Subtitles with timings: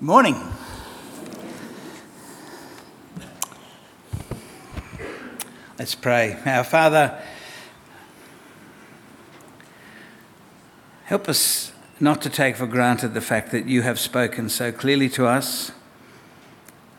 [0.00, 0.36] Morning.
[5.76, 6.38] Let's pray.
[6.46, 7.20] Our Father,
[11.06, 15.08] help us not to take for granted the fact that you have spoken so clearly
[15.08, 15.72] to us,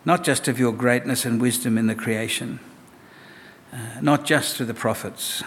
[0.04, 2.60] not just of your greatness and wisdom in the creation,
[3.72, 5.42] uh, not just through the prophets,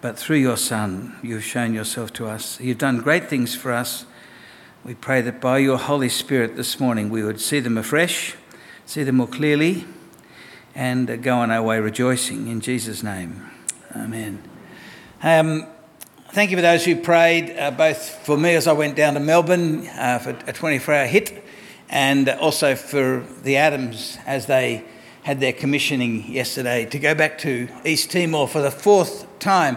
[0.00, 2.60] but through your Son, you've shown yourself to us.
[2.60, 4.04] You've done great things for us.
[4.84, 8.36] We pray that by your Holy Spirit this morning we would see them afresh,
[8.86, 9.84] see them more clearly
[10.74, 13.50] and go on our way rejoicing in Jesus' name.
[13.94, 14.40] Amen.
[15.20, 15.66] Um,
[16.30, 19.20] thank you for those who prayed, uh, both for me as I went down to
[19.20, 21.44] Melbourne uh, for a 24 hour hit,
[21.90, 24.84] and also for the Adams as they
[25.24, 29.76] had their commissioning yesterday to go back to East Timor for the fourth time.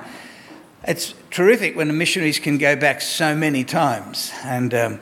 [0.83, 4.31] It's terrific when the missionaries can go back so many times.
[4.43, 4.99] And um,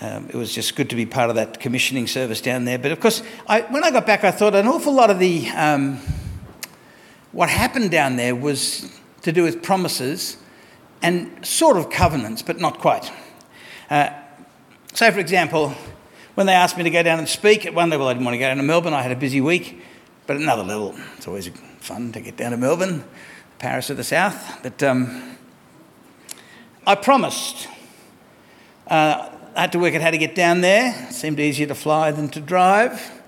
[0.00, 2.78] um, it was just good to be part of that commissioning service down there.
[2.78, 5.48] But of course, I, when I got back, I thought an awful lot of the
[5.50, 5.98] um,
[7.32, 8.90] what happened down there was
[9.22, 10.36] to do with promises
[11.02, 13.12] and sort of covenants, but not quite.
[13.90, 14.10] Uh,
[14.92, 15.74] so, for example,
[16.34, 18.34] when they asked me to go down and speak, at one level I didn't want
[18.34, 18.94] to go down to Melbourne.
[18.94, 19.82] I had a busy week,
[20.26, 23.04] but at another level, it's always fun to get down to Melbourne,
[23.64, 24.62] Paris of the South.
[24.62, 25.38] But um,
[26.86, 27.66] I promised.
[28.86, 30.94] Uh, I had to work out how to get down there.
[31.08, 33.22] It seemed easier to fly than to drive.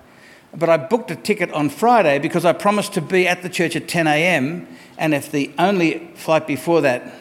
[0.55, 3.75] But I booked a ticket on Friday because I promised to be at the church
[3.75, 4.67] at 10 a.m.
[4.99, 7.15] And if the only flight before that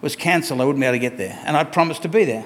[0.00, 1.36] was cancelled, I wouldn't be able to get there.
[1.44, 2.44] And I promised to be there.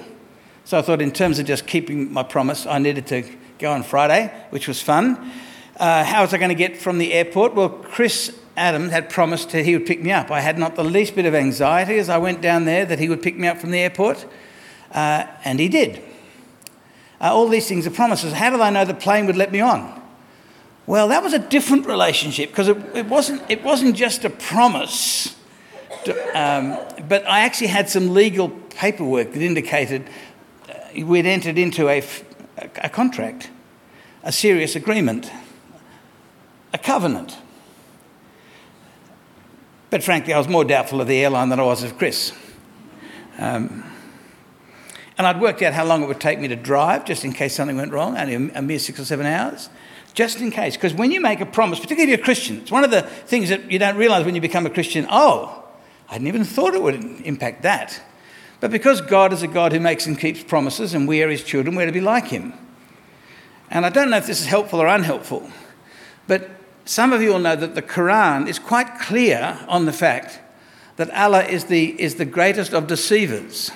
[0.65, 3.83] So I thought, in terms of just keeping my promise, I needed to go on
[3.83, 5.31] Friday, which was fun.
[5.77, 7.53] Uh, how was I going to get from the airport?
[7.53, 10.29] Well, Chris Adams had promised that he would pick me up.
[10.29, 13.07] I had not the least bit of anxiety as I went down there that he
[13.07, 14.25] would pick me up from the airport.
[14.91, 16.03] Uh, and he did.
[17.21, 18.33] Uh, all these things are promises.
[18.33, 20.01] How did I know the plane would let me on?
[20.85, 25.35] Well, that was a different relationship because it, it, wasn't, it wasn't just a promise,
[26.05, 26.77] to, um,
[27.07, 30.09] but I actually had some legal paperwork that indicated
[30.67, 32.03] uh, we'd entered into a,
[32.77, 33.51] a contract,
[34.23, 35.31] a serious agreement,
[36.73, 37.37] a covenant.
[39.89, 42.33] But frankly, I was more doubtful of the airline than I was of Chris.
[43.37, 43.83] Um,
[45.17, 47.55] and I'd worked out how long it would take me to drive, just in case
[47.55, 49.69] something went wrong, only a mere six or seven hours,
[50.13, 50.75] just in case.
[50.75, 53.01] Because when you make a promise, particularly if you're a Christian, it's one of the
[53.01, 55.05] things that you don't realize when you become a Christian.
[55.09, 55.65] Oh,
[56.07, 56.95] I hadn't even thought it would
[57.25, 58.01] impact that.
[58.59, 61.43] But because God is a God who makes and keeps promises, and we are his
[61.43, 62.53] children, we're to be like him.
[63.69, 65.49] And I don't know if this is helpful or unhelpful,
[66.27, 66.49] but
[66.89, 70.39] some of you will know that the Quran is quite clear on the fact
[70.95, 73.69] that Allah is the, is the greatest of deceivers.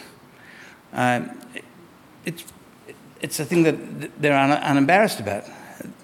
[0.94, 1.40] Um,
[2.26, 2.44] it's,
[3.22, 5.44] it's a thing that they're un- unembarrassed about.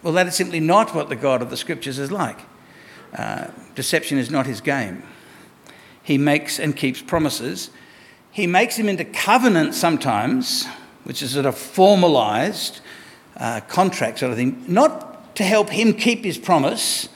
[0.04, 2.38] Well, that is simply not what the God of the Scriptures is like.
[3.18, 5.02] Uh, deception is not his game.
[6.04, 7.72] He makes and keeps promises.
[8.30, 10.68] He makes them into covenants sometimes,
[11.06, 12.82] which is sort of formalized
[13.36, 15.09] uh, contract sort of thing, not
[15.40, 17.08] to help him keep his promise,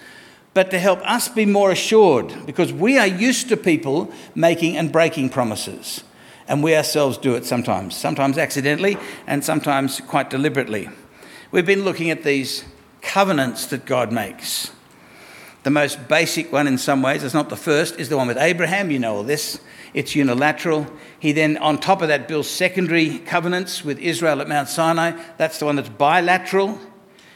[0.54, 4.94] but to help us be more assured, because we are used to people making and
[4.94, 6.06] breaking promises.
[6.48, 8.96] And we ourselves do it sometimes, sometimes accidentally
[9.28, 10.88] and sometimes quite deliberately.
[11.52, 12.64] We've been looking at these
[13.02, 14.72] covenants that God makes.
[15.64, 18.38] The most basic one, in some ways, it's not the first, is the one with
[18.38, 18.90] Abraham.
[18.90, 19.60] You know all this.
[19.94, 20.88] It's unilateral.
[21.20, 25.12] He then, on top of that, builds secondary covenants with Israel at Mount Sinai.
[25.36, 26.80] That's the one that's bilateral.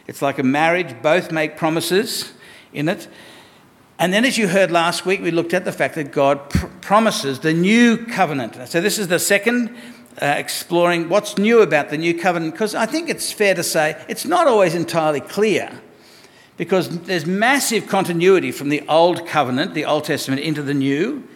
[0.08, 2.34] It's like a marriage, both make promises
[2.74, 3.08] in it.
[4.00, 6.68] And then, as you heard last week, we looked at the fact that God pr-
[6.82, 8.56] promises the new covenant.
[8.70, 9.76] So, this is the second
[10.22, 14.04] uh, exploring what's new about the new covenant, because I think it's fair to say
[14.08, 15.82] it's not always entirely clear,
[16.58, 21.28] because there's massive continuity from the old covenant, the Old Testament, into the new,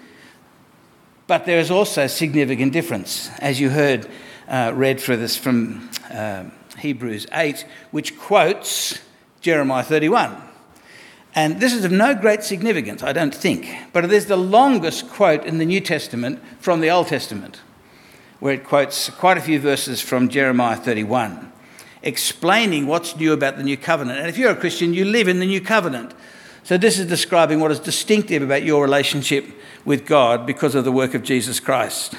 [1.27, 4.07] but there is also significant difference, as you heard
[4.47, 6.43] uh, read for this from uh,
[6.81, 8.99] Hebrews 8, which quotes
[9.39, 10.35] Jeremiah 31.
[11.33, 15.09] And this is of no great significance, I don't think, but it is the longest
[15.09, 17.61] quote in the New Testament from the Old Testament,
[18.39, 21.51] where it quotes quite a few verses from Jeremiah 31,
[22.03, 24.19] explaining what's new about the new covenant.
[24.19, 26.13] And if you're a Christian, you live in the new covenant.
[26.63, 29.45] So this is describing what is distinctive about your relationship
[29.85, 32.15] with God because of the work of Jesus Christ.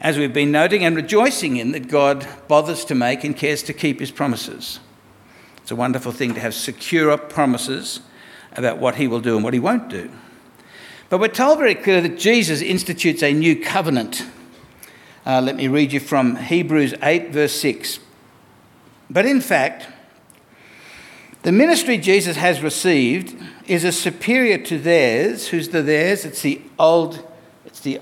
[0.00, 3.74] As we've been noting and rejoicing in that God bothers to make and cares to
[3.74, 4.80] keep his promises.
[5.58, 8.00] It's a wonderful thing to have secure promises
[8.56, 10.10] about what he will do and what he won't do.
[11.10, 14.24] But we're told very clearly that Jesus institutes a new covenant.
[15.26, 17.98] Uh, let me read you from Hebrews 8, verse 6.
[19.10, 19.86] But in fact,
[21.42, 23.36] the ministry Jesus has received
[23.66, 25.48] is a superior to theirs.
[25.48, 26.24] Who's the theirs?
[26.24, 27.22] It's the old,
[27.66, 28.00] it's the,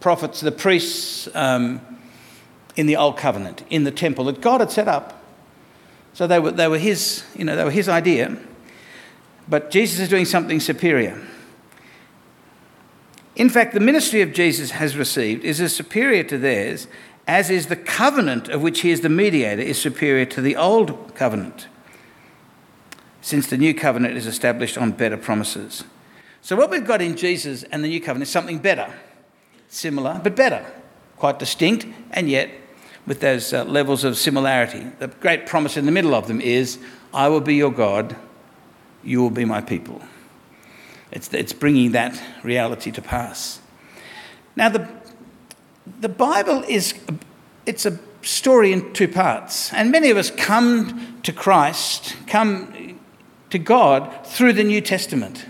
[0.00, 1.80] prophets, the priests um,
[2.76, 5.22] in the old covenant, in the temple that God had set up.
[6.12, 8.36] So they were, they were his, you know, they were his idea.
[9.48, 11.20] But Jesus is doing something superior.
[13.36, 16.88] In fact, the ministry of Jesus has received is as superior to theirs
[17.28, 21.14] as is the covenant of which he is the mediator is superior to the old
[21.14, 21.68] covenant
[23.20, 25.84] since the new covenant is established on better promises.
[26.40, 28.92] So, what we've got in Jesus and the new covenant is something better,
[29.68, 30.64] similar, but better,
[31.16, 32.50] quite distinct, and yet
[33.06, 34.86] with those uh, levels of similarity.
[34.98, 36.78] The great promise in the middle of them is
[37.14, 38.16] I will be your God,
[39.02, 40.02] you will be my people.
[41.10, 43.60] It's, it's bringing that reality to pass.
[44.56, 44.88] Now, the,
[46.00, 46.94] the Bible is
[47.64, 52.98] it's a story in two parts, and many of us come to Christ, come
[53.50, 55.46] to God through the New Testament.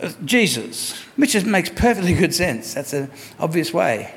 [0.00, 2.74] Uh, Jesus, which is, makes perfectly good sense.
[2.74, 4.14] That's an obvious way.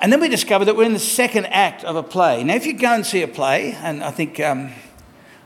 [0.00, 2.44] And then we discover that we're in the second act of a play.
[2.44, 4.70] Now, if you go and see a play, and I think um,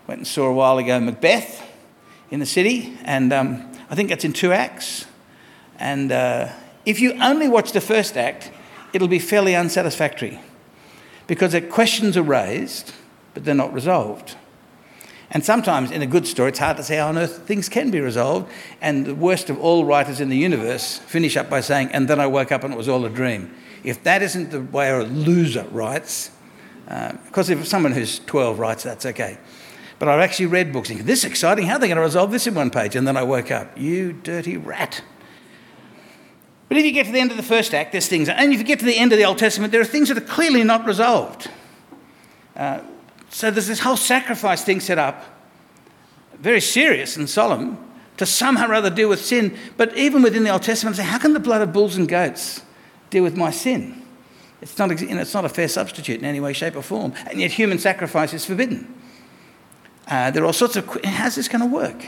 [0.07, 1.63] went and saw a while ago Macbeth
[2.31, 5.07] in the city, and um, I think that's in two acts.
[5.79, 6.51] And uh,
[6.85, 8.51] if you only watch the first act,
[8.93, 10.41] it'll be fairly unsatisfactory
[11.27, 12.93] because the questions are raised,
[13.33, 14.37] but they're not resolved.
[15.35, 17.91] And sometimes in a good story, it's hard to say how on earth things can
[17.91, 18.53] be resolved.
[18.83, 22.21] And the worst of all writers in the universe finish up by saying, and then
[22.21, 23.55] I woke up and it was all a dream.
[23.83, 26.31] If that isn't the way a loser writes,
[26.87, 29.39] uh, because if someone who's 12 writes, that's okay.
[29.99, 32.31] But I've actually read books thinking, this is exciting, how are they going to resolve
[32.31, 32.95] this in one page?
[32.95, 35.03] And then I woke up, you dirty rat.
[36.69, 38.59] But if you get to the end of the first act, there's things, and if
[38.59, 40.63] you get to the end of the Old Testament, there are things that are clearly
[40.65, 41.51] not resolved.
[42.55, 42.81] Uh,
[43.33, 45.25] so there's this whole sacrifice thing set up,
[46.39, 47.79] very serious and solemn,
[48.19, 49.57] to somehow or other deal with sin.
[49.79, 52.63] But even within the Old Testament, say, how can the blood of bulls and goats
[53.09, 54.03] deal with my sin?
[54.61, 57.15] It's not, it's not a fair substitute in any way, shape, or form.
[57.31, 58.95] And yet human sacrifice is forbidden.
[60.07, 60.87] Uh, there are all sorts of.
[61.03, 62.05] How's this going to work?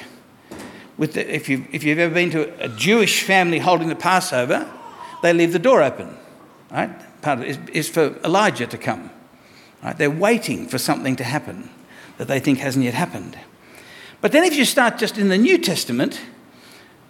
[0.98, 4.70] With the, if, you, if you've ever been to a Jewish family holding the Passover,
[5.22, 6.16] they leave the door open.
[6.70, 6.90] Right?
[7.22, 9.10] Part of it is, is for Elijah to come.
[9.84, 9.96] Right?
[9.96, 11.70] They're waiting for something to happen
[12.16, 13.38] that they think hasn't yet happened.
[14.20, 16.20] But then, if you start just in the New Testament,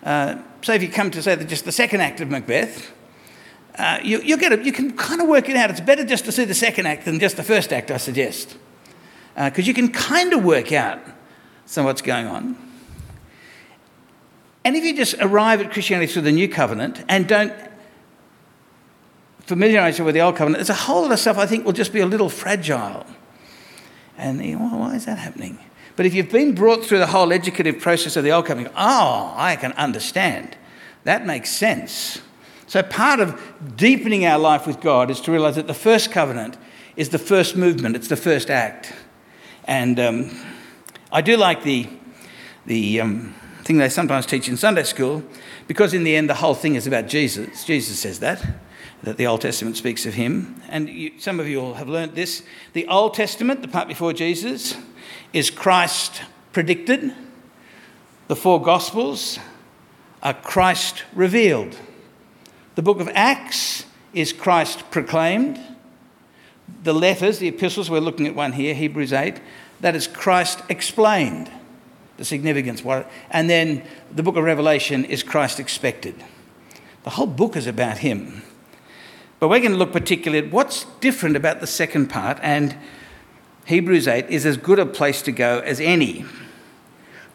[0.02, 2.92] uh, say if you come to say just the second act of Macbeth,
[3.78, 5.70] uh, you, you, get it, you can kind of work it out.
[5.70, 8.56] It's better just to see the second act than just the first act, I suggest.
[9.34, 11.00] Because uh, you can kind of work out
[11.66, 12.56] some what's going on.
[14.64, 17.52] And if you just arrive at Christianity through the new covenant and don't
[19.46, 21.72] familiarise you with the old covenant, there's a whole lot of stuff I think will
[21.72, 23.06] just be a little fragile.
[24.16, 25.58] And you know, why is that happening?
[25.96, 29.32] But if you've been brought through the whole educative process of the old covenant, oh,
[29.36, 30.56] I can understand.
[31.04, 32.20] That makes sense.
[32.66, 33.40] So part of
[33.76, 36.56] deepening our life with God is to realize that the first covenant
[36.96, 38.92] is the first movement, it's the first act.
[39.64, 40.30] And um,
[41.12, 41.88] I do like the,
[42.66, 45.22] the um, thing they sometimes teach in Sunday school,
[45.68, 47.64] because in the end the whole thing is about Jesus.
[47.64, 48.44] Jesus says that
[49.04, 50.62] that the Old Testament speaks of him.
[50.68, 52.42] And you, some of you will have learnt this.
[52.72, 54.76] The Old Testament, the part before Jesus,
[55.32, 57.14] is Christ predicted.
[58.28, 59.38] The four Gospels
[60.22, 61.76] are Christ revealed.
[62.76, 65.60] The book of Acts is Christ proclaimed.
[66.82, 69.38] The letters, the epistles, we're looking at one here, Hebrews 8,
[69.80, 71.50] that is Christ explained,
[72.16, 72.82] the significance.
[73.30, 76.14] And then the book of Revelation is Christ expected.
[77.02, 78.42] The whole book is about him.
[79.40, 82.76] But we're going to look particularly at what's different about the second part, and
[83.66, 86.24] Hebrews 8 is as good a place to go as any.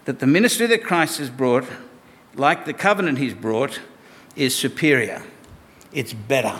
[0.06, 1.66] That the ministry that Christ has brought,
[2.36, 3.80] like the covenant he's brought,
[4.36, 5.24] is superior.
[5.92, 6.60] It's better.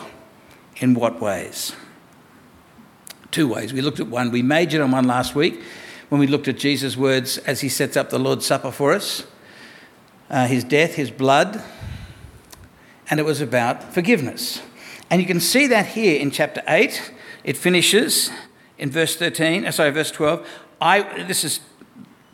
[0.76, 1.74] In what ways?
[3.30, 3.72] Two ways.
[3.72, 5.60] We looked at one, we majored on one last week
[6.08, 9.24] when we looked at Jesus' words as he sets up the Lord's Supper for us
[10.30, 11.62] uh, his death, his blood,
[13.10, 14.62] and it was about forgiveness.
[15.10, 17.12] And you can see that here in chapter 8.
[17.42, 18.30] It finishes
[18.78, 20.46] in verse 13, uh, sorry, verse 12.
[20.80, 21.60] I, this is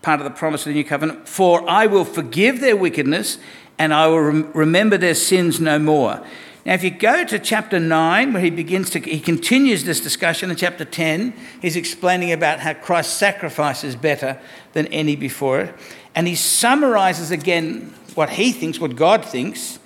[0.02, 1.28] part of the promise of the new covenant.
[1.28, 3.38] For I will forgive their wickedness
[3.78, 6.24] and I will rem- remember their sins no more.
[6.64, 10.50] Now, if you go to chapter 9, where he begins to, he continues this discussion
[10.50, 14.38] in chapter 10, he's explaining about how Christ's sacrifice is better
[14.72, 15.74] than any before it.
[16.14, 19.78] And he summarizes again what he thinks, what God thinks,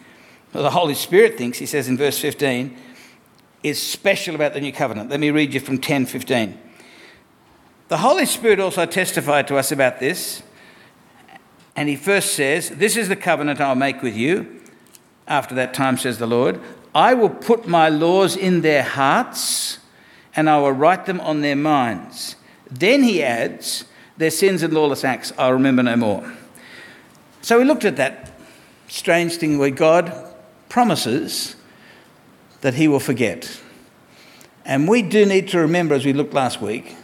[0.52, 2.76] the Holy Spirit thinks, he says in verse 15,
[3.62, 5.11] is special about the new covenant.
[5.11, 6.57] Let me read you from 10:15.
[7.88, 10.42] The Holy Spirit also testified to us about this.
[11.76, 14.61] And he first says, This is the covenant I'll make with you.
[15.26, 16.61] After that time, says the Lord,
[16.95, 19.78] I will put my laws in their hearts
[20.35, 22.37] and I will write them on their minds.
[22.71, 23.85] Then he adds,
[24.16, 26.33] Their sins and lawless acts I'll remember no more.
[27.42, 28.38] So we looked at that
[28.88, 30.30] strange thing where God
[30.71, 31.57] promises
[32.62, 33.61] that he will forget.
[34.65, 36.97] And we do need to remember, as we looked last week,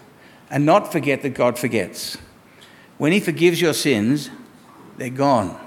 [0.51, 2.17] and not forget that God forgets.
[2.97, 4.31] When he forgives your sins,
[4.97, 5.61] they're gone.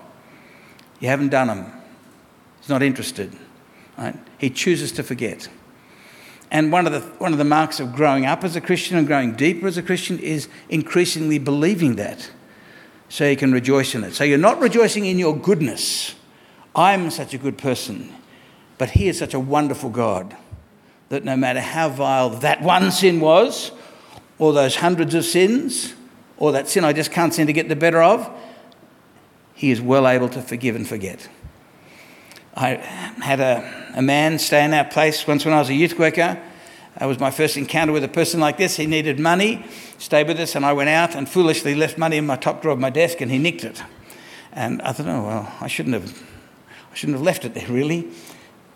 [0.99, 1.71] You haven't done them.
[2.59, 3.35] He's not interested.
[3.97, 4.15] Right?
[4.37, 5.49] He chooses to forget.
[6.51, 9.05] And one of, the, one of the marks of growing up as a Christian and
[9.05, 12.31] growing deeper as a Christian is increasingly believing that
[13.07, 14.13] so you can rejoice in it.
[14.13, 16.15] So you're not rejoicing in your goodness.
[16.75, 18.13] I'm such a good person,
[18.77, 20.35] but He is such a wonderful God
[21.09, 23.71] that no matter how vile that one sin was,
[24.37, 25.93] or those hundreds of sins,
[26.37, 28.29] or that sin I just can't seem to get the better of,
[29.53, 31.27] He is well able to forgive and forget.
[32.55, 35.97] I had a, a man stay in our place once when I was a youth
[35.97, 36.41] worker.
[36.97, 38.75] That was my first encounter with a person like this.
[38.75, 39.63] He needed money,
[39.97, 42.73] stayed with us, and I went out and foolishly left money in my top drawer
[42.73, 43.81] of my desk, and he nicked it.
[44.51, 46.21] And I thought, oh well, I shouldn't have,
[46.91, 48.09] I shouldn't have left it there really.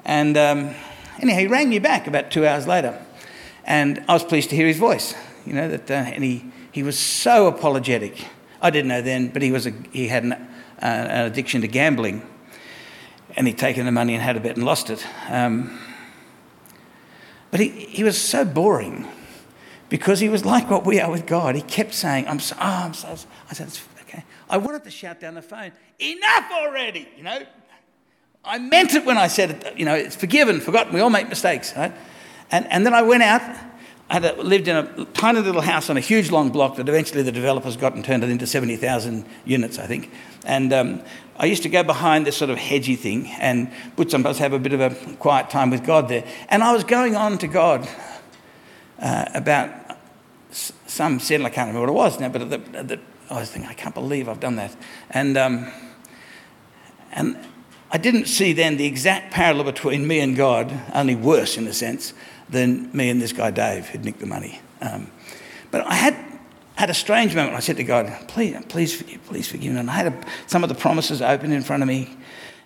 [0.06, 0.76] And um,
[1.20, 3.00] anyhow, he rang me back about two hours later,
[3.66, 5.16] and I was pleased to hear his voice.
[5.46, 8.26] You know that, uh, and he he was so apologetic.
[8.62, 10.38] I didn't know then, but he was a, he had an, uh,
[10.82, 12.22] an addiction to gambling,
[13.36, 15.06] and he'd taken the money and had a bet and lost it.
[15.30, 15.80] Um,
[17.52, 19.08] but he, he was so boring
[19.90, 21.54] because he was like what we are with God.
[21.56, 23.16] He kept saying, I'm so, oh, I'm so,
[23.50, 23.70] I said,
[24.02, 24.24] okay.
[24.50, 27.46] I wanted to shout down the phone, enough already, you know.
[28.46, 31.30] I meant it when I said it, you know, it's forgiven, forgotten, we all make
[31.30, 31.94] mistakes, right?
[32.52, 33.42] And, and then I went out,
[34.10, 37.32] I lived in a tiny little house on a huge long block that eventually the
[37.32, 40.12] developers got and turned it into 70,000 units, I think.
[40.46, 41.02] And um,
[41.38, 44.60] I used to go behind this sort of hedgy thing and would sometimes have a
[44.60, 46.26] bit of a quiet time with God there.
[46.50, 47.88] And I was going on to God
[49.00, 49.72] uh, about
[50.52, 53.72] some sin, I can't remember what it was now, but the, the, I was thinking,
[53.72, 54.76] I can't believe I've done that.
[55.10, 55.72] And, um,
[57.14, 57.38] and
[57.94, 61.74] I didn't see then the exact parallel between me and God, only worse in a
[61.74, 62.14] sense,
[62.50, 64.60] than me and this guy Dave who'd nicked the money.
[64.82, 65.12] Um,
[65.70, 66.16] but I had
[66.76, 67.56] had a strange moment.
[67.56, 69.80] I said to God, please, please forgive, please forgive me.
[69.80, 72.18] And I had a, some of the promises open in front of me.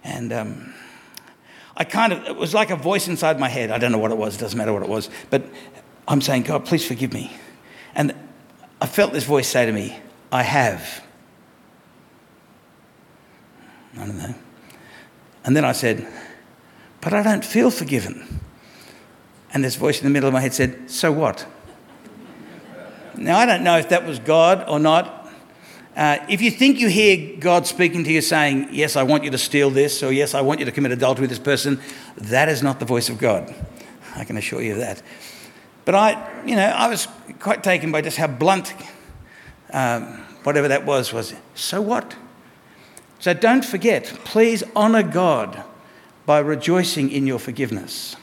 [0.02, 0.74] And um,
[1.76, 3.70] I kind of, it was like a voice inside my head.
[3.70, 5.10] I don't know what it was, it doesn't matter what it was.
[5.30, 5.44] But
[6.08, 7.36] I'm saying, God, please forgive me.
[7.96, 8.16] And
[8.80, 10.00] I felt this voice say to me,
[10.32, 11.04] I have.
[13.96, 14.36] I don't know.
[15.48, 16.06] And then I said,
[17.00, 18.42] but I don't feel forgiven.
[19.54, 21.48] And this voice in the middle of my head said, so what?
[23.16, 25.32] Now, I don't know if that was God or not.
[25.96, 29.32] Uh, if you think you hear God speaking to you saying, Yes, I want you
[29.32, 31.80] to steal this, or Yes, I want you to commit adultery with this person,
[32.18, 33.56] that is not the voice of God.
[34.16, 35.02] I can assure you of that.
[35.86, 37.08] But I, you know, I was
[37.40, 38.74] quite taken by just how blunt
[39.72, 40.04] um,
[40.44, 41.34] whatever that was was.
[41.56, 42.16] So what?
[43.20, 45.64] So don't forget, please honour God
[46.26, 48.16] by rejoicing in your forgiveness.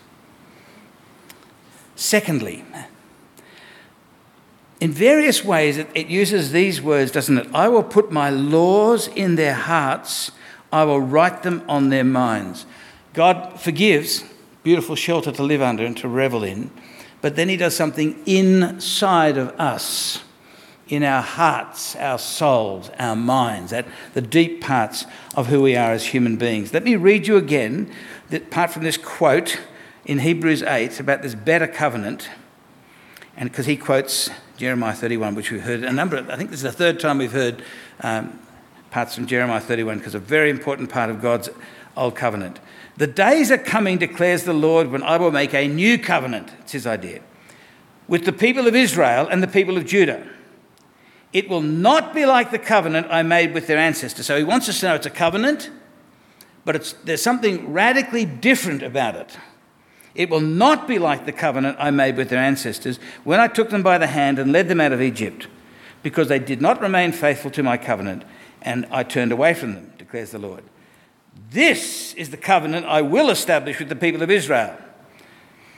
[1.97, 2.65] Secondly,
[4.81, 7.47] in various ways, it, it, uses these words, doesn't it?
[7.55, 10.33] I will put my laws in their hearts,
[10.73, 12.67] I will write them on their minds.
[13.15, 14.25] God forgives,
[14.63, 16.71] beautiful shelter to live under and to revel in,
[17.21, 20.24] but then He does something inside of us,
[20.89, 25.93] in our hearts, our souls, our minds, at the deep parts of who we are
[25.93, 26.75] as human beings.
[26.75, 27.91] Let me read you again,
[28.31, 29.61] that part from this quote
[30.05, 32.29] in Hebrews 8 about this better covenant,
[33.37, 36.61] and because he quotes Jeremiah 31, which we've heard a number of, I think this
[36.61, 37.63] is the third time we've heard
[38.01, 38.39] um,
[38.91, 41.49] parts from Jeremiah 31, because a very important part of God's
[41.97, 42.61] old covenant.
[42.97, 46.73] The days are coming, declares the Lord, when I will make a new covenant, it's
[46.73, 47.23] his idea,
[48.07, 50.25] with the people of Israel and the people of Judah.
[51.35, 54.25] It will not be like the covenant I made with their ancestors.
[54.25, 55.69] So he wants us to know it's a covenant,
[56.65, 59.37] but there's something radically different about it.
[60.15, 63.71] It will not be like the covenant I made with their ancestors when I took
[63.71, 65.49] them by the hand and led them out of Egypt,
[66.05, 68.23] because they did not remain faithful to my covenant,
[68.63, 70.63] and I turned away from them, declares the Lord.
[71.51, 74.79] This is the covenant I will establish with the people of Israel,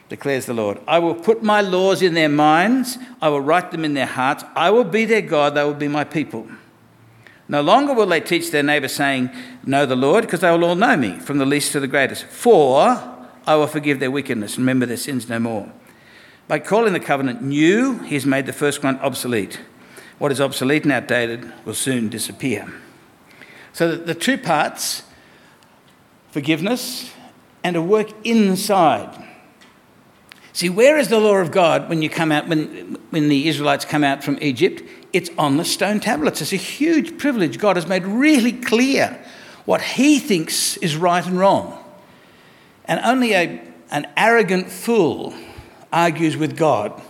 [0.08, 0.78] declares the Lord.
[0.86, 4.44] I will put my laws in their minds, I will write them in their hearts,
[4.54, 6.46] I will be their God, they will be my people.
[7.48, 9.30] No longer will they teach their neighbour, saying,
[9.64, 12.24] Know the Lord, because they will all know me, from the least to the greatest.
[12.24, 12.80] For
[13.46, 15.72] I will forgive their wickedness and remember their sins no more.
[16.48, 19.60] By calling the covenant new, he has made the first one obsolete.
[20.18, 22.72] What is obsolete and outdated will soon disappear.
[23.72, 25.02] So that the two parts
[26.30, 27.12] forgiveness
[27.64, 29.25] and a work inside.
[30.56, 33.84] See, where is the law of God when you come out when, when the Israelites
[33.84, 34.82] come out from Egypt?
[35.12, 36.40] It's on the stone tablets.
[36.40, 37.58] It's a huge privilege.
[37.58, 39.22] God has made really clear
[39.66, 41.84] what he thinks is right and wrong.
[42.86, 45.34] And only a, an arrogant fool
[45.92, 47.02] argues with God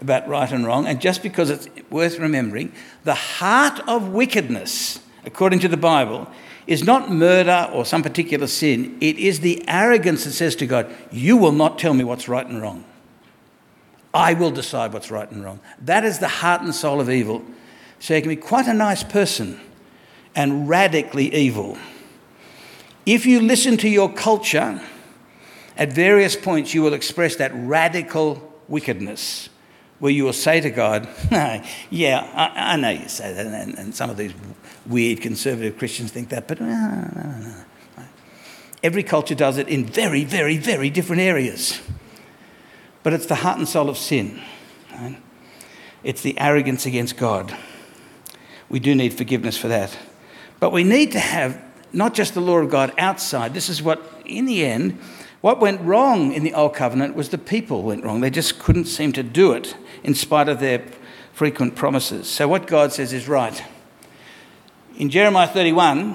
[0.00, 0.88] about right and wrong.
[0.88, 2.72] And just because it's worth remembering,
[3.04, 6.26] the heart of wickedness, according to the Bible,
[6.66, 8.98] is not murder or some particular sin.
[9.00, 12.44] It is the arrogance that says to God, You will not tell me what's right
[12.44, 12.84] and wrong.
[14.12, 15.60] I will decide what's right and wrong.
[15.80, 17.44] That is the heart and soul of evil.
[18.00, 19.60] So you can be quite a nice person
[20.34, 21.76] and radically evil.
[23.04, 24.80] If you listen to your culture,
[25.76, 29.48] at various points you will express that radical wickedness
[29.98, 31.08] where you will say to God,
[31.90, 34.32] Yeah, I, I, know you say that, and, and, some of these
[34.86, 37.38] weird conservative Christians think that, but uh, no, no, no,
[37.96, 38.04] no.
[38.82, 41.80] Every culture does it in very, very, very different areas.
[43.08, 44.38] But it's the heart and soul of sin.
[44.92, 45.16] Right?
[46.04, 47.56] It's the arrogance against God.
[48.68, 49.96] We do need forgiveness for that.
[50.60, 51.58] But we need to have
[51.90, 53.54] not just the law of God outside.
[53.54, 55.00] This is what, in the end,
[55.40, 58.20] what went wrong in the Old Covenant was the people went wrong.
[58.20, 59.74] They just couldn't seem to do it
[60.04, 60.84] in spite of their
[61.32, 62.28] frequent promises.
[62.28, 63.64] So, what God says is right.
[64.98, 66.14] In Jeremiah 31,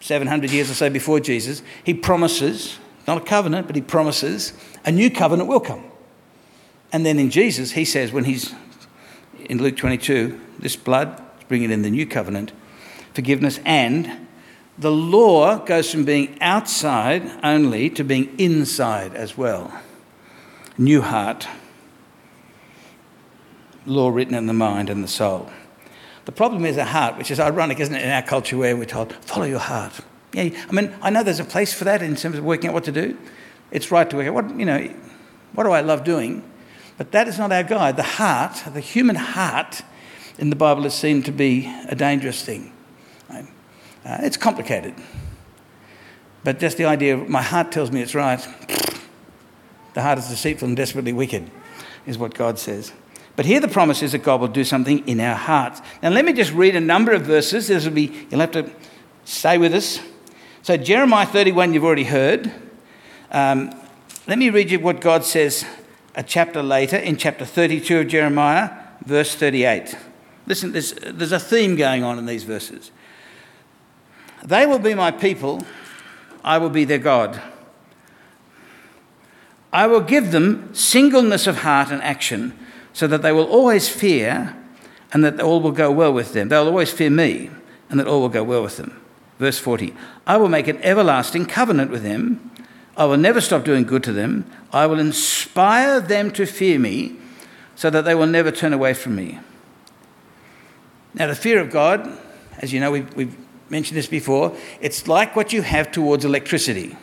[0.00, 4.52] 700 years or so before Jesus, he promises, not a covenant, but he promises
[4.84, 5.84] a new covenant will come.
[6.92, 8.54] And then in Jesus, he says, when he's
[9.48, 12.52] in Luke 22, this blood, bringing in the new covenant,
[13.14, 14.26] forgiveness and
[14.78, 19.72] the law goes from being outside only to being inside as well.
[20.76, 21.48] New heart.
[23.86, 25.50] Law written in the mind and the soul.
[26.26, 28.84] The problem is a heart, which is ironic, isn't it, in our culture where we're
[28.84, 30.00] told, follow your heart.
[30.36, 32.74] Yeah, I mean, I know there's a place for that in terms of working out
[32.74, 33.16] what to do.
[33.70, 34.86] It's right to work out what, you know,
[35.54, 36.42] what do I love doing?
[36.98, 37.96] But that is not our guide.
[37.96, 39.80] The heart, the human heart
[40.36, 42.70] in the Bible is seen to be a dangerous thing.
[43.30, 44.94] Uh, it's complicated.
[46.44, 48.46] But just the idea of my heart tells me it's right.
[49.94, 51.50] The heart is deceitful and desperately wicked,
[52.04, 52.92] is what God says.
[53.34, 55.80] But here the promise is that God will do something in our hearts.
[56.02, 57.68] Now let me just read a number of verses.
[57.68, 58.70] This will be, you'll have to
[59.24, 59.98] stay with us.
[60.66, 62.50] So Jeremiah 31, you've already heard.
[63.30, 63.72] Um,
[64.26, 65.64] let me read you what God says
[66.16, 69.96] a chapter later, in chapter 32 of Jeremiah, verse 38.
[70.44, 72.90] Listen, there's, there's a theme going on in these verses.
[74.42, 75.62] They will be my people,
[76.42, 77.40] I will be their God.
[79.72, 82.58] I will give them singleness of heart and action
[82.92, 84.56] so that they will always fear
[85.12, 86.48] and that all will go well with them.
[86.48, 87.50] They'll always fear me
[87.88, 89.00] and that all will go well with them.
[89.38, 89.94] Verse 40
[90.26, 92.50] I will make an everlasting covenant with them.
[92.96, 94.50] I will never stop doing good to them.
[94.72, 97.16] I will inspire them to fear me
[97.74, 99.38] so that they will never turn away from me.
[101.12, 102.18] Now, the fear of God,
[102.58, 103.36] as you know, we've, we've
[103.68, 106.96] mentioned this before, it's like what you have towards electricity.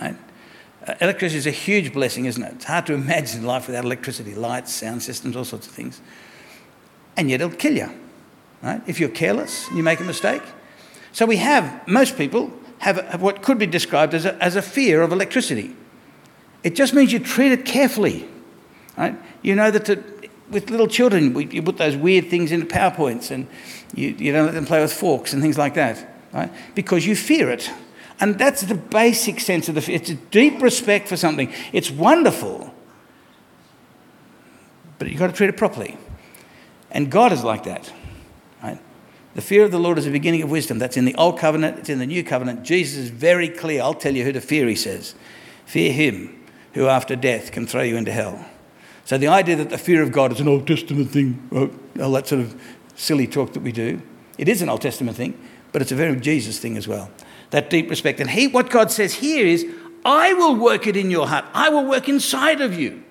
[0.00, 0.16] Right?
[0.86, 2.54] Uh, electricity is a huge blessing, isn't it?
[2.54, 6.00] It's hard to imagine life without electricity, lights, sound systems, all sorts of things.
[7.16, 7.90] And yet it'll kill you,
[8.62, 8.80] right?
[8.86, 10.42] If you're careless and you make a mistake.
[11.16, 14.60] So we have, most people have, have what could be described as a, as a
[14.60, 15.74] fear of electricity.
[16.62, 18.28] It just means you treat it carefully,
[18.98, 19.18] right?
[19.40, 20.04] You know that to,
[20.50, 23.48] with little children, we, you put those weird things into PowerPoints and
[23.94, 26.52] you, you don't let them play with forks and things like that, right?
[26.74, 27.70] Because you fear it.
[28.20, 29.96] And that's the basic sense of the fear.
[29.96, 31.50] It's a deep respect for something.
[31.72, 32.74] It's wonderful,
[34.98, 35.96] but you've got to treat it properly.
[36.90, 37.90] And God is like that?
[39.36, 40.78] The fear of the Lord is the beginning of wisdom.
[40.78, 42.62] That's in the Old Covenant, it's in the New Covenant.
[42.62, 43.82] Jesus is very clear.
[43.82, 45.14] I'll tell you who to fear, he says.
[45.66, 48.46] Fear him who after death can throw you into hell.
[49.04, 52.12] So the idea that the fear of God is an Old Testament thing, uh, all
[52.12, 52.58] that sort of
[52.94, 54.00] silly talk that we do,
[54.38, 55.38] it is an Old Testament thing,
[55.70, 57.10] but it's a very Jesus thing as well.
[57.50, 58.20] That deep respect.
[58.20, 59.66] And he, what God says here is,
[60.02, 61.44] I will work it in your heart.
[61.52, 63.04] I will work inside of you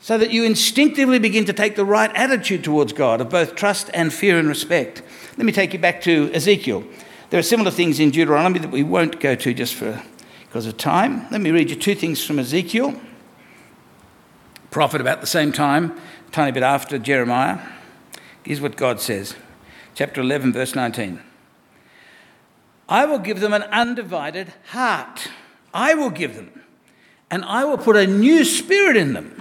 [0.00, 3.90] so that you instinctively begin to take the right attitude towards God of both trust
[3.94, 5.02] and fear and respect.
[5.36, 6.84] Let me take you back to Ezekiel.
[7.30, 10.02] There are similar things in Deuteronomy that we won't go to just for
[10.42, 11.26] because of time.
[11.30, 13.00] Let me read you two things from Ezekiel
[14.70, 17.58] prophet about the same time, a tiny bit after Jeremiah.
[18.44, 19.34] Here's what God says,
[19.94, 21.20] chapter 11, verse 19.
[22.88, 25.28] I will give them an undivided heart.
[25.74, 26.50] I will give them.
[27.32, 29.40] and I will put a new spirit in them.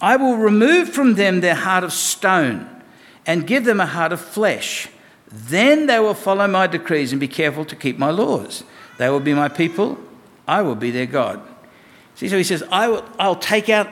[0.00, 2.77] I will remove from them their heart of stone
[3.28, 4.88] and give them a heart of flesh.
[5.30, 8.64] Then they will follow my decrees and be careful to keep my laws.
[8.96, 9.98] They will be my people,
[10.48, 11.40] I will be their God.
[12.14, 13.88] See, so he says, I will, I'll take out,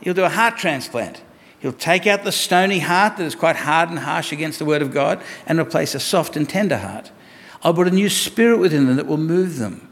[0.00, 1.22] he'll do a heart transplant.
[1.60, 4.82] He'll take out the stony heart that is quite hard and harsh against the word
[4.82, 7.12] of God and replace a soft and tender heart.
[7.62, 9.88] I'll put a new spirit within them that will move them.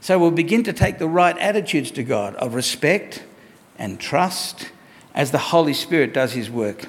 [0.00, 3.22] So we'll begin to take the right attitudes to God of respect
[3.78, 4.70] and trust
[5.14, 6.88] as the Holy Spirit does his work.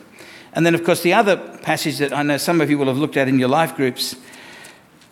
[0.55, 2.97] And then, of course, the other passage that I know some of you will have
[2.97, 4.15] looked at in your life groups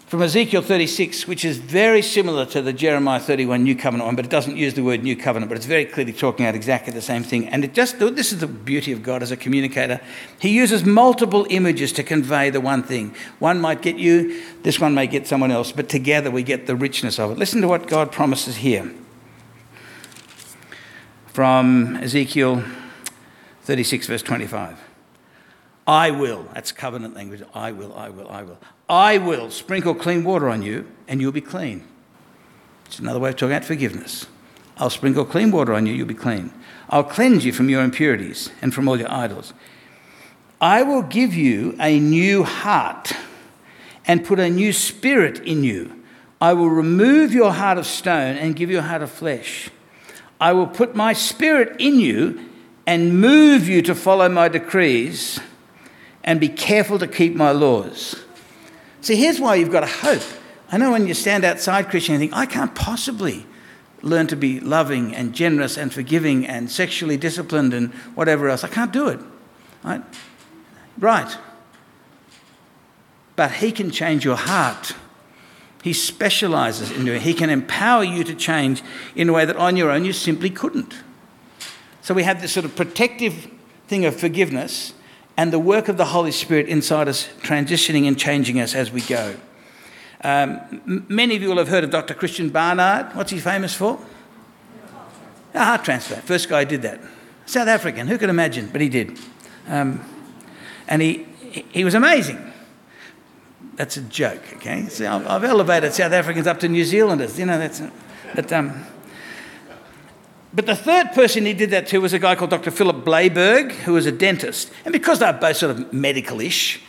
[0.08, 4.24] from Ezekiel 36, which is very similar to the Jeremiah 31 New Covenant one, but
[4.24, 7.02] it doesn't use the word New Covenant, but it's very clearly talking about exactly the
[7.02, 7.50] same thing.
[7.50, 10.00] And it just, this is the beauty of God as a communicator.
[10.40, 13.16] He uses multiple images to convey the one thing.
[13.40, 16.76] One might get you, this one may get someone else, but together we get the
[16.76, 17.38] richness of it.
[17.38, 18.94] Listen to what God promises here
[21.26, 22.64] from Ezekiel
[23.64, 24.93] 36, verse 25.
[25.86, 27.42] I will, that's covenant language.
[27.54, 28.58] I will, I will, I will.
[28.90, 31.84] I will sprinkle clean water on you and you'll be clean.
[32.86, 34.28] It's another way of talking about forgiveness.
[34.78, 36.54] I'll sprinkle clean water on you, you'll be clean.
[36.90, 39.54] I'll cleanse you from your impurities and from all your idols.
[40.62, 43.14] I will give you a new heart
[44.06, 46.04] and put a new spirit in you.
[46.40, 49.70] I will remove your heart of stone and give you a heart of flesh.
[50.40, 52.50] I will put my spirit in you
[52.86, 55.40] and move you to follow my decrees
[56.24, 58.24] and be careful to keep my laws.
[59.02, 60.24] See, here's why you've got to hope.
[60.72, 63.46] I know when you stand outside Christian, you think, I can't possibly
[64.02, 68.64] learn to be loving and generous and forgiving and sexually disciplined and whatever else.
[68.64, 69.20] I can't do it.
[69.84, 70.02] Right?
[70.98, 71.38] Right.
[73.36, 74.94] But He can change your heart.
[75.84, 77.24] He specializes in doing it.
[77.24, 78.82] He can empower you to change
[79.16, 80.96] in a way that on your own you simply couldn't.
[82.02, 83.50] So we have this sort of protective
[83.88, 84.94] thing of forgiveness
[85.36, 89.02] and the work of the Holy Spirit inside us, transitioning and changing us as we
[89.02, 89.36] go.
[90.24, 92.14] Um, many of you will have heard of Dr.
[92.14, 93.16] Christiaan Barnard.
[93.16, 94.00] What's he famous for?
[95.54, 96.24] A heart transplant.
[96.24, 97.02] First guy did that.
[97.46, 98.08] South African.
[98.08, 98.70] Who could imagine?
[98.72, 99.20] But he did.
[99.68, 100.04] Um,
[100.88, 101.26] and he,
[101.72, 102.54] he was amazing.
[103.76, 104.88] That's a joke, okay?
[104.88, 107.38] So I've elevated South Africans up to New Zealanders.
[107.40, 107.82] You know, that's.
[108.36, 108.86] But, um,
[110.54, 112.70] but the third person he did that to was a guy called Dr.
[112.70, 114.72] Philip Blaiberg, who was a dentist.
[114.86, 116.80] And because they were both sort of medical ish,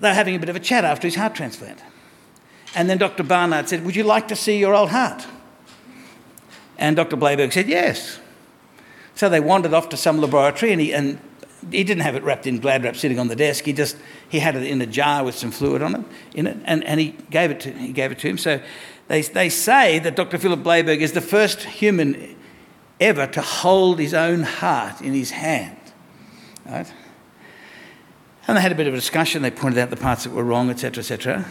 [0.00, 1.78] they were having a bit of a chat after his heart transplant.
[2.74, 3.22] And then Dr.
[3.22, 5.26] Barnard said, Would you like to see your old heart?
[6.76, 7.16] And Dr.
[7.16, 8.18] Blaiberg said, Yes.
[9.14, 11.18] So they wandered off to some laboratory and he, and
[11.70, 13.64] he didn't have it wrapped in glad wrap sitting on the desk.
[13.64, 13.96] He just
[14.28, 17.00] he had it in a jar with some fluid on it in it, and, and
[17.00, 18.36] he gave it to he gave it to him.
[18.36, 18.60] So
[19.08, 20.36] they, they say that Dr.
[20.36, 22.34] Philip Blaiberg is the first human
[23.00, 25.76] ever to hold his own heart in his hand.
[26.66, 26.92] Right?
[28.46, 29.42] And they had a bit of a discussion.
[29.42, 31.46] They pointed out the parts that were wrong, etc., etc.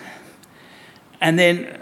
[1.20, 1.82] And then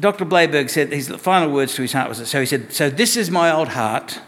[0.00, 0.24] Dr.
[0.24, 3.30] Blaiberg said his final words to his heart was so he said, So this is
[3.30, 4.20] my old heart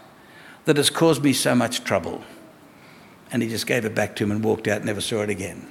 [0.65, 2.23] that has caused me so much trouble.
[3.31, 5.67] And he just gave it back to him and walked out, never saw it again.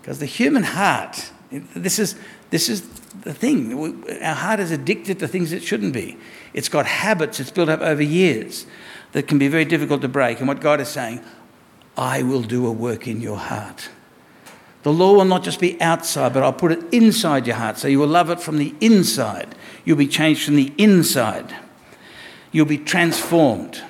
[0.00, 2.14] Because the human heart, this is,
[2.50, 2.82] this is
[3.22, 3.72] the thing.
[4.22, 6.16] Our heart is addicted to things it shouldn't be.
[6.52, 8.66] It's got habits it's built up over years
[9.12, 10.38] that can be very difficult to break.
[10.38, 11.22] And what God is saying,
[11.96, 13.88] I will do a work in your heart.
[14.82, 17.78] The law will not just be outside, but I'll put it inside your heart.
[17.78, 19.54] So you will love it from the inside.
[19.84, 21.56] You'll be changed from the inside.
[22.52, 23.82] You'll be transformed.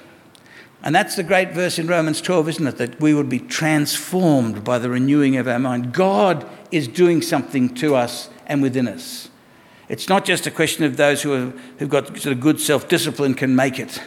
[0.82, 2.76] And that's the great verse in Romans 12, isn't it?
[2.78, 5.92] That we would be transformed by the renewing of our mind.
[5.92, 9.28] God is doing something to us and within us.
[9.88, 12.88] It's not just a question of those who have, who've got sort of good self
[12.88, 14.00] discipline can make it,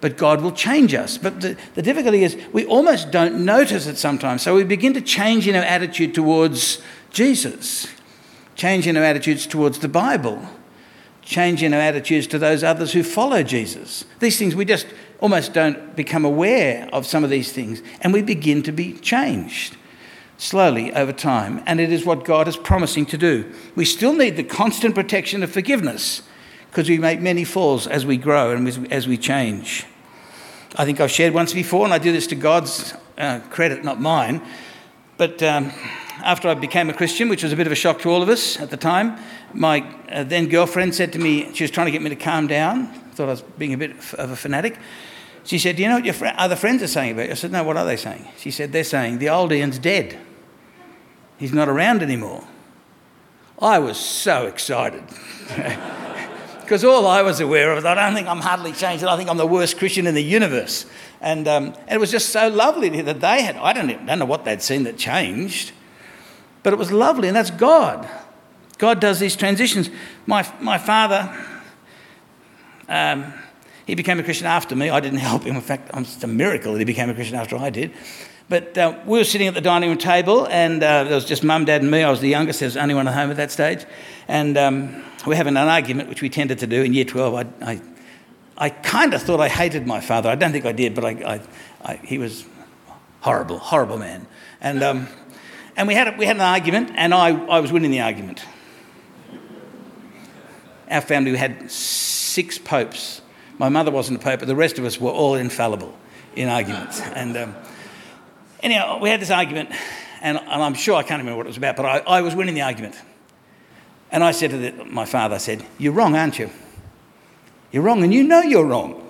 [0.00, 1.16] but God will change us.
[1.16, 4.42] But the, the difficulty is we almost don't notice it sometimes.
[4.42, 7.86] So we begin to change in our attitude towards Jesus,
[8.56, 10.46] change in our attitudes towards the Bible,
[11.22, 14.04] change in our attitudes to those others who follow Jesus.
[14.18, 14.86] These things we just
[15.20, 19.76] almost don't become aware of some of these things, and we begin to be changed
[20.42, 23.50] slowly over time, and it is what God is promising to do.
[23.76, 26.22] We still need the constant protection of forgiveness
[26.68, 29.86] because we make many falls as we grow and as we change.
[30.74, 34.00] I think I've shared once before, and I do this to God's uh, credit, not
[34.00, 34.42] mine.
[35.16, 35.70] But um,
[36.24, 38.28] after I became a Christian, which was a bit of a shock to all of
[38.28, 39.18] us at the time,
[39.54, 42.48] my uh, then girlfriend said to me, she was trying to get me to calm
[42.48, 42.86] down.
[42.86, 44.76] I thought I was being a bit of a fanatic.
[45.44, 47.32] She said, Do you know what your fr- other friends are saying about you?
[47.32, 48.26] I said, No, what are they saying?
[48.38, 50.18] She said, They're saying the old Ian's dead.
[51.42, 52.44] He's not around anymore.
[53.60, 55.02] I was so excited.
[56.60, 59.16] Because all I was aware of is I don't think I'm hardly changed, and I
[59.16, 60.86] think I'm the worst Christian in the universe.
[61.20, 64.20] And, um, and it was just so lovely that they had, I don't, even, don't
[64.20, 65.72] know what they'd seen that changed,
[66.62, 68.08] but it was lovely, and that's God.
[68.78, 69.90] God does these transitions.
[70.24, 71.36] My, my father,
[72.88, 73.34] um,
[73.84, 74.88] he became a Christian after me.
[74.88, 75.56] I didn't help him.
[75.56, 77.92] In fact, it's a miracle that he became a Christian after I did.
[78.48, 81.42] But uh, we were sitting at the dining room table, and uh, there was just
[81.42, 82.02] mum, dad, and me.
[82.02, 82.60] I was the youngest.
[82.60, 83.86] There was only one at home at that stage.
[84.28, 87.34] And um, we were having an argument, which we tended to do in year 12.
[87.34, 87.80] I, I,
[88.58, 90.28] I kind of thought I hated my father.
[90.28, 91.40] I don't think I did, but I,
[91.82, 92.44] I, he was
[93.20, 94.26] horrible, horrible man.
[94.60, 95.08] And, um,
[95.76, 98.44] and we, had we had an argument, and I, I was winning the argument.
[100.90, 103.22] Our family had six popes.
[103.58, 105.96] My mother wasn't a pope, but the rest of us were all infallible
[106.36, 107.00] in arguments.
[107.00, 107.54] And um,
[108.62, 109.70] anyhow, we had this argument,
[110.20, 112.34] and, and, I'm sure I can't remember what it was about, but I, I was
[112.34, 112.94] winning the argument.
[114.10, 116.50] And I said to the, my father, I said, You're wrong, aren't you?
[117.70, 119.08] You're wrong, and you know you're wrong.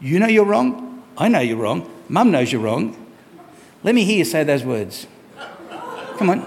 [0.00, 1.02] You know you're wrong.
[1.16, 1.90] I know you're wrong.
[2.08, 2.96] Mum knows you're wrong.
[3.82, 5.06] Let me hear you say those words.
[6.16, 6.40] Come on.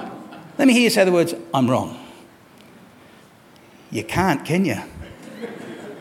[0.57, 2.03] Let me hear you say the words, I'm wrong.
[3.91, 4.81] You can't, can you?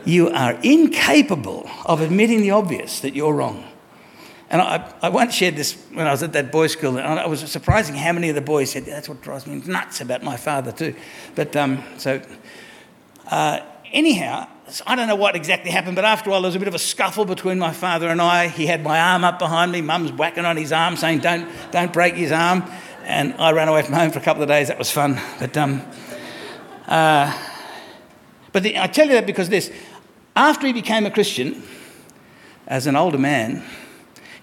[0.05, 3.65] You are incapable of admitting the obvious that you're wrong.
[4.49, 7.29] And I, I once shared this when I was at that boys' school, and it
[7.29, 10.37] was surprising how many of the boys said, That's what drives me nuts about my
[10.37, 10.95] father, too.
[11.35, 12.23] But um, so,
[13.31, 13.61] uh,
[13.93, 14.49] anyhow,
[14.87, 16.75] I don't know what exactly happened, but after a while, there was a bit of
[16.75, 18.49] a scuffle between my father and I.
[18.49, 21.93] He had my arm up behind me, mum's whacking on his arm, saying, Don't, don't
[21.93, 22.63] break his arm.
[23.05, 24.69] And I ran away from home for a couple of days.
[24.69, 25.21] That was fun.
[25.39, 25.83] But, um,
[26.87, 27.37] uh,
[28.53, 29.73] but the, I tell you that because this
[30.37, 31.63] after he became a Christian,
[32.67, 33.65] as an older man,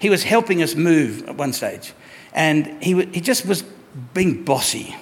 [0.04, 1.94] he was helping us move at one stage.
[2.34, 3.64] And he, he just was
[4.12, 4.94] being bossy.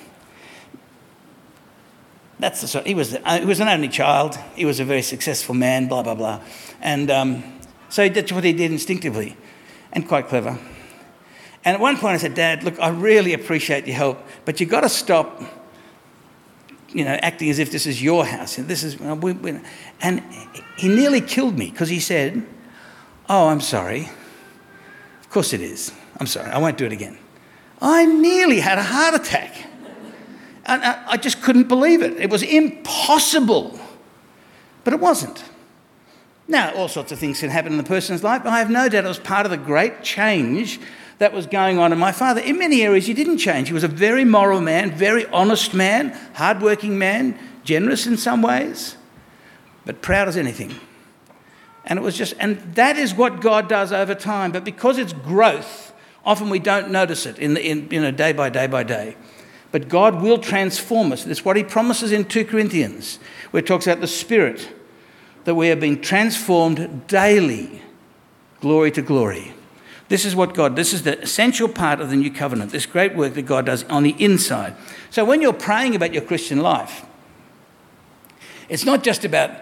[2.38, 2.86] That's the sort.
[2.86, 4.38] He was, uh, he was an only child.
[4.54, 6.40] He was a very successful man, blah, blah, blah.
[6.80, 7.42] And um,
[7.88, 9.36] so that's what he did instinctively
[9.92, 10.56] and quite clever.
[11.64, 14.70] And at one point I said, Dad, look, I really appreciate your help, but you've
[14.70, 15.42] got to stop
[16.90, 18.56] you know, acting as if this is your house.
[18.56, 20.22] And this is, and
[20.76, 22.46] he nearly killed me because he said,
[23.28, 24.08] "Oh, I'm sorry.
[25.32, 25.92] Of course it is.
[26.20, 26.50] I'm sorry.
[26.50, 27.16] I won't do it again."
[27.80, 29.64] I nearly had a heart attack,
[30.66, 32.20] and I just couldn't believe it.
[32.20, 33.80] It was impossible,
[34.84, 35.42] but it wasn't.
[36.48, 38.90] Now, all sorts of things can happen in the person's life, but I have no
[38.90, 40.78] doubt it was part of the great change
[41.16, 41.92] that was going on.
[41.92, 43.68] And my father, in many areas, he didn't change.
[43.68, 48.96] He was a very moral man, very honest man, hardworking man, generous in some ways,
[49.86, 50.74] but proud as anything.
[51.84, 54.52] And it was just, and that is what God does over time.
[54.52, 55.92] But because it's growth,
[56.24, 59.16] often we don't notice it in, the, in you know, day by day by day.
[59.72, 61.24] But God will transform us.
[61.24, 63.18] That's what He promises in 2 Corinthians,
[63.50, 64.68] where it talks about the Spirit,
[65.44, 67.82] that we are being transformed daily,
[68.60, 69.54] glory to glory.
[70.08, 73.16] This is what God, this is the essential part of the new covenant, this great
[73.16, 74.76] work that God does on the inside.
[75.08, 77.06] So when you're praying about your Christian life,
[78.68, 79.61] it's not just about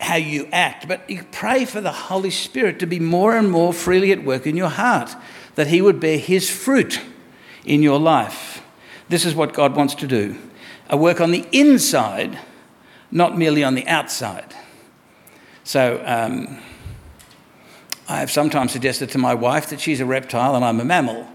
[0.00, 3.72] how you act, but you pray for the Holy Spirit to be more and more
[3.72, 5.14] freely at work in your heart,
[5.54, 7.00] that He would bear His fruit
[7.64, 8.62] in your life.
[9.08, 10.36] This is what God wants to do
[10.88, 12.38] a work on the inside,
[13.10, 14.54] not merely on the outside.
[15.64, 16.58] So, um,
[18.08, 21.26] I have sometimes suggested to my wife that she's a reptile and I'm a mammal.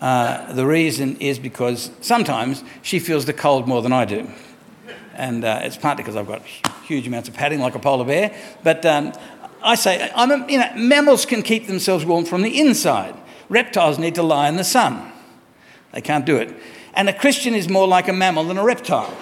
[0.00, 4.30] Uh, the reason is because sometimes she feels the cold more than I do.
[5.16, 6.42] And uh, it's partly because I've got
[6.84, 8.36] huge amounts of padding like a polar bear.
[8.62, 9.12] But um,
[9.62, 13.14] I say, I'm a, you know, mammals can keep themselves warm from the inside.
[13.48, 15.12] Reptiles need to lie in the sun.
[15.92, 16.54] They can't do it.
[16.94, 19.14] And a Christian is more like a mammal than a reptile.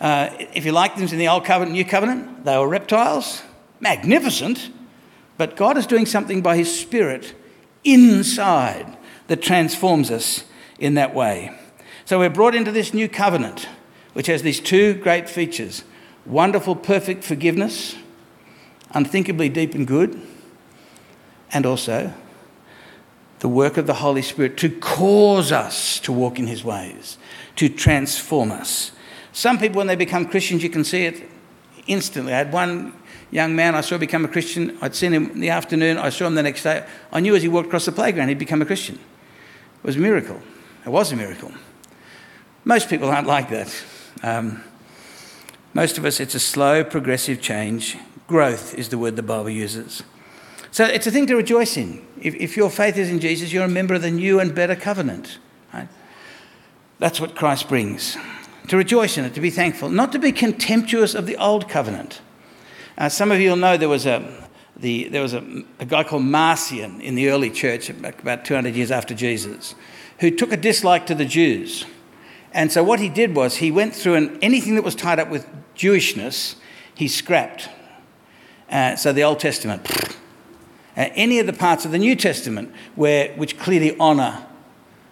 [0.00, 3.42] Uh, if you like them in the Old Covenant, New Covenant, they were reptiles,
[3.78, 4.70] magnificent,
[5.38, 7.36] but God is doing something by His Spirit
[7.84, 8.96] inside
[9.28, 10.44] that transforms us
[10.80, 11.52] in that way.
[12.04, 13.68] So we're brought into this new covenant,
[14.12, 15.84] which has these two great features
[16.24, 17.96] wonderful, perfect forgiveness,
[18.92, 20.20] unthinkably deep and good,
[21.52, 22.12] and also
[23.40, 27.18] the work of the Holy Spirit to cause us to walk in His ways,
[27.56, 28.92] to transform us.
[29.32, 31.28] Some people, when they become Christians, you can see it
[31.86, 32.32] instantly.
[32.32, 32.92] I had one
[33.32, 34.78] young man I saw become a Christian.
[34.80, 35.98] I'd seen him in the afternoon.
[35.98, 36.86] I saw him the next day.
[37.10, 38.96] I knew as he walked across the playground he'd become a Christian.
[38.96, 40.40] It was a miracle.
[40.84, 41.50] It was a miracle.
[42.64, 43.74] Most people aren't like that.
[44.22, 44.62] Um,
[45.74, 47.96] most of us, it's a slow, progressive change.
[48.26, 50.02] Growth is the word the Bible uses.
[50.70, 52.04] So it's a thing to rejoice in.
[52.20, 54.76] If, if your faith is in Jesus, you're a member of the new and better
[54.76, 55.38] covenant.
[55.72, 55.88] Right?
[56.98, 58.16] That's what Christ brings.
[58.68, 62.20] to rejoice in it, to be thankful, not to be contemptuous of the old covenant.
[62.96, 66.04] Uh, some of you will know there was a, the, there was a, a guy
[66.04, 69.74] called Marcion in the early church, about 200 years after Jesus,
[70.20, 71.84] who took a dislike to the Jews.
[72.52, 75.28] And so what he did was he went through and anything that was tied up
[75.28, 76.56] with Jewishness,
[76.94, 77.68] he scrapped.
[78.70, 79.90] Uh, so the Old Testament,
[80.96, 84.46] uh, any of the parts of the New Testament where, which clearly honour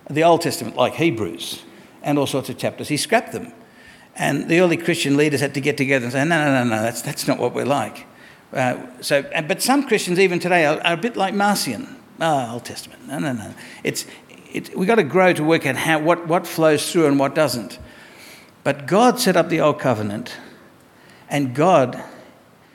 [0.08, 1.62] the Old Testament, like Hebrews
[2.02, 3.52] and all sorts of chapters, he scrapped them.
[4.16, 6.82] And the early Christian leaders had to get together and say, no, no, no, no,
[6.82, 8.06] that's, that's not what we're like.
[8.52, 11.96] Uh, so, but some Christians, even today, are, are a bit like Marcion.
[12.20, 13.06] Oh, Old Testament.
[13.06, 13.54] No, no, no.
[13.84, 14.04] It's,
[14.52, 17.34] it, we've got to grow to work out how, what, what flows through and what
[17.34, 17.78] doesn't.
[18.64, 20.34] But God set up the Old Covenant,
[21.28, 22.02] and God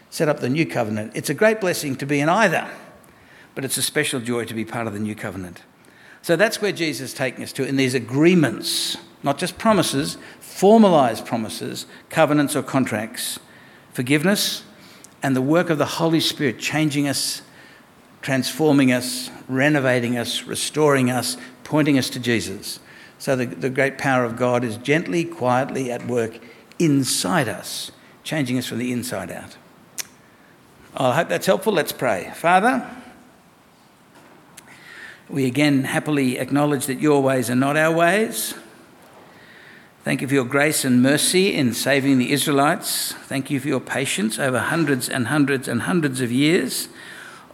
[0.10, 1.12] set up the New Covenant.
[1.14, 2.70] It's a great blessing to be in either,
[3.54, 5.62] but it's a special joy to be part of the New Covenant.
[6.22, 11.26] So that's where Jesus is taking us to in these agreements, not just promises, formalized
[11.26, 13.40] promises, covenants or contracts,
[13.94, 14.64] forgiveness,
[15.22, 17.42] and the work of the Holy Spirit changing us,
[18.22, 22.80] transforming us, renovating us, restoring us, pointing us to Jesus.
[23.20, 26.40] So the, the great power of God is gently, quietly at work
[26.80, 27.92] inside us,
[28.24, 29.58] changing us from the inside out.
[30.96, 31.74] I hope that's helpful.
[31.74, 32.32] Let's pray.
[32.36, 32.90] Father,
[35.28, 38.54] we again happily acknowledge that your ways are not our ways.
[40.04, 43.12] Thank you for your grace and mercy in saving the Israelites.
[43.12, 46.90] Thank you for your patience over hundreds and hundreds and hundreds of years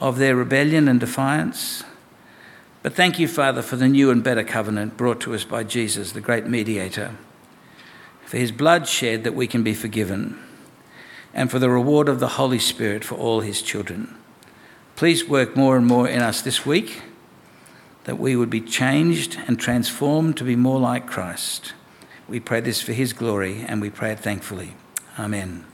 [0.01, 1.83] of their rebellion and defiance.
[2.83, 6.13] But thank you, Father, for the new and better covenant brought to us by Jesus,
[6.13, 7.15] the great mediator,
[8.25, 10.39] for his blood shed that we can be forgiven,
[11.33, 14.15] and for the reward of the Holy Spirit for all his children.
[14.95, 17.01] Please work more and more in us this week
[18.05, 21.73] that we would be changed and transformed to be more like Christ.
[22.27, 24.75] We pray this for his glory and we pray it thankfully.
[25.19, 25.70] Amen.